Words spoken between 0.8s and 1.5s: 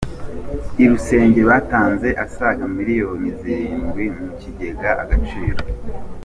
I Rusenge